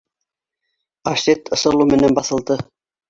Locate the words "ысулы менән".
1.59-2.17